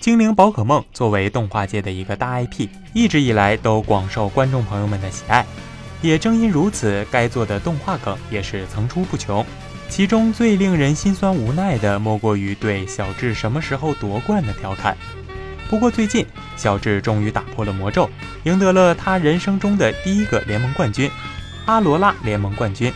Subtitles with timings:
[0.00, 5.44] 精灵宝可梦作为动画界的一个大 IP，一直以来都广受观众朋友们的喜爱。
[6.00, 9.44] 也正因如此，该做的动画梗也是层出不穷。
[9.90, 14.96] 其中最令人心酸无奈的，莫过于对小智什么时候夺冠的调侃。
[15.68, 16.24] 不过最近，
[16.56, 18.08] 小智终于打破了魔咒，
[18.44, 21.10] 赢得了他人生中的第一个联盟冠军——
[21.66, 22.90] 阿罗拉联盟冠军。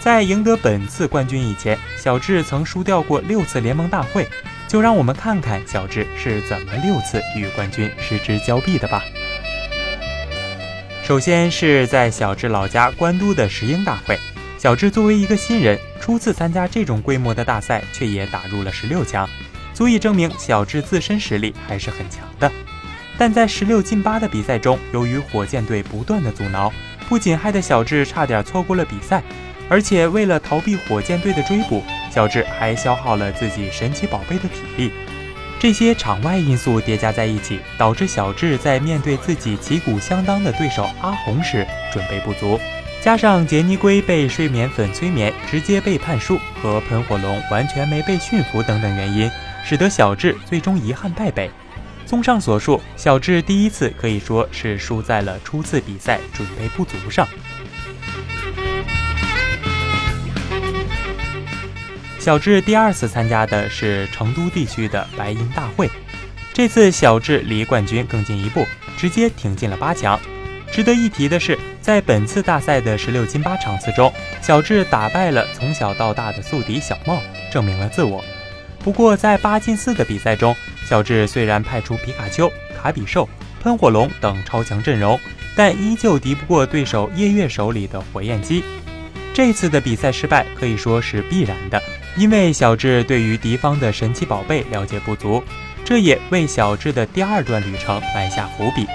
[0.00, 4.26] 在赢得本次冠军以前，小智曾输掉过六次联盟大会。
[4.68, 9.02] 就让我们看看小智是怎么六次与冠军失之交臂的吧。
[11.04, 14.18] 首先是在小智老家关都的石英大会，
[14.58, 19.28] 小智作为一个新人，初次参加这种规模的大赛，却也打入了十六强，
[19.72, 22.50] 足以证明小智自身实力还是很强的。
[23.16, 26.72] 但在十六进八的比赛中，由于火箭队不断的阻挠，
[27.08, 29.22] 不仅害得小智差点错过了比赛，
[29.68, 31.82] 而且为了逃避火箭队的追捕。
[32.08, 34.90] 小智还消耗了自己神奇宝贝的体力，
[35.60, 42.58] 这些场外因素叠加在一起，导致小智在面对自己旗鼓相当的对手阿红时准备不足，
[43.02, 49.30] 加上杰尼龟被睡眠粉催眠，直接被判输，和喷火龙完全没被驯服等等原因，
[49.62, 51.50] 使得小智最终遗憾败北。
[52.06, 57.28] 综上所述，小智第一次可以说是输在了初次比赛准备不足上。
[62.26, 65.88] 小智第二次参加的是成都地区的白银大会，
[66.52, 68.66] 这次小智离冠军更进一步，
[68.98, 70.18] 直接挺进了八强。
[70.72, 78.24] 值得一提的是，在本次大赛的十六进八场次中，小智打败了从小到大的宿敌小茂，证明了自我。
[78.80, 80.52] 不过在八进四的比赛中，
[80.84, 83.28] 小智虽然派出皮卡丘、卡比兽、
[83.62, 85.16] 喷火龙等超强阵容，
[85.54, 88.64] 但依旧敌不过对手夜月手里的火焰鸡。
[89.32, 91.80] 这次的比赛失败可以说是必然的，
[92.16, 95.44] 因为小智对于敌方的神奇宝贝了解不足，
[95.84, 98.86] 这也为小智的第二段旅程埋下伏笔。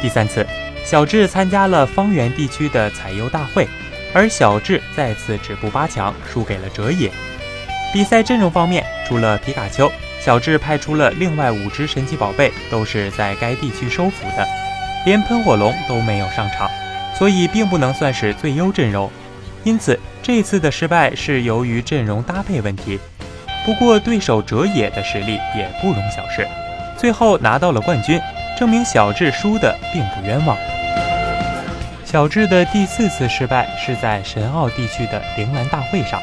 [0.00, 0.46] 第三次，
[0.82, 3.68] 小智参加了方圆地区的采优大会，
[4.14, 7.10] 而小智再次止步八强，输给了哲野。
[7.92, 14.48] 比赛阵容方面，除了皮卡丘，小智派出了另外五只神奇宝贝，都是在该地区收服的，
[15.04, 16.70] 连喷火龙都没有上场，
[17.18, 19.10] 所以并不能算是最优阵容。
[19.66, 23.00] 因此，这次的失败是由于阵容搭配问题。
[23.64, 26.46] 不过，对手哲野的实力也不容小视，
[26.96, 28.20] 最后拿到了冠军，
[28.56, 30.56] 证明小智输的并不冤枉。
[32.04, 36.22] 小智的第四次失败是在神奥地区的铃兰大会上，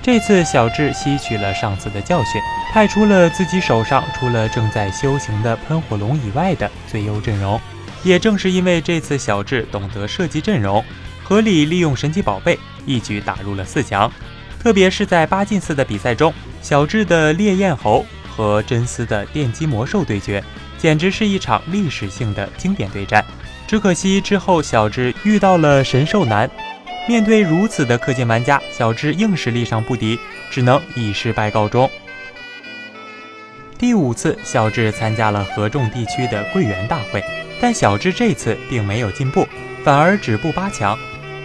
[0.00, 2.40] 这次小智吸取了上次的教训，
[2.72, 7.60] 派出了自己手上除了正在修行的喷火龙以外的最优阵容。
[8.04, 10.84] 也正是因为这次小智懂得设计阵容。
[11.28, 14.10] 合理利用神奇宝贝，一举打入了四强。
[14.58, 18.02] 特别是在八进四的比赛中，小智的烈焰猴
[18.34, 20.42] 和真丝的电击魔兽对决，
[20.78, 23.22] 简直是一场历史性的经典对战。
[23.66, 26.50] 只可惜之后小智遇到了神兽男，
[27.06, 30.18] 面对如此的氪金玩家，小智硬实力上不敌，
[30.50, 31.90] 只能以失败告终。
[33.76, 37.22] 第五次，小智参加了合众地区的桂圆大会，
[37.60, 39.46] 但小智这次并没有进步，
[39.84, 40.98] 反而止步八强。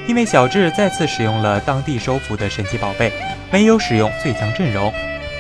[0.06, 3.12] 因为小智再次使用了当地收服的神奇宝贝，
[3.52, 4.94] 没有使用最强阵容，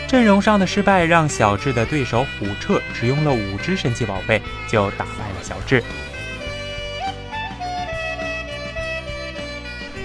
[0.07, 5.83] 阵容上的失败让小智的对手虎彻只用了五只神奇宝贝就打败了小智。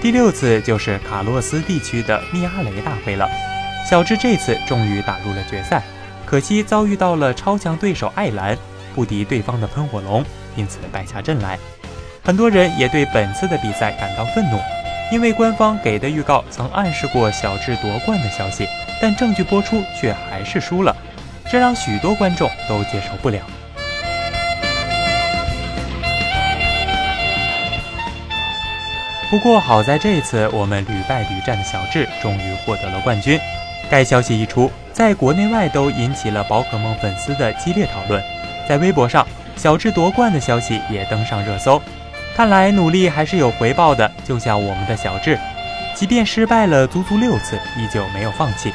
[0.00, 3.28] 第六次就是卡洛斯地区的密阿雷大会了，
[3.88, 5.82] 小智这次终于打入了决赛，
[6.26, 8.56] 可惜遭遇到了超强对手艾兰，
[8.94, 10.24] 不敌对方的喷火龙，
[10.56, 11.58] 因此败下阵来。
[12.28, 14.60] 很多人也对本次的比赛感到愤怒，
[15.10, 18.68] 因为官方给的预告曾暗示过小智夺冠的消息，
[19.00, 20.94] 但证据播出却还是输了，
[21.50, 23.40] 这让许多观众都接受不了。
[29.30, 33.40] 不过好在这次我们屡败屡战的小智终于获得了冠军。
[33.88, 38.22] 该消息一出，在国内外都引起了宝可梦粉丝的激烈讨论，
[38.68, 39.26] 在微博上，
[39.56, 41.80] 小智夺冠的消息也登上热搜。
[42.38, 45.36] 看来努力还是有回报的，就像我们的小智，
[45.92, 48.72] 即便失败了足足六次，依旧没有放弃。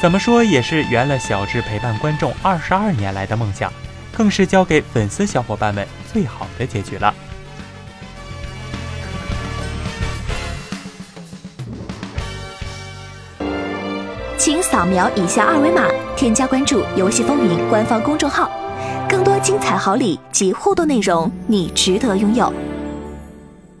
[0.00, 3.70] 怎么说也是圆了小智陪伴观众二十二年来的梦想，
[4.16, 7.14] 更是交给粉丝小伙伴们最好的结局了。
[14.38, 15.86] 请扫描以下二维码，
[16.16, 18.50] 添加关注“游戏风云”官方公众号，
[19.06, 22.50] 更多精彩好礼及互动内容，你值得拥有。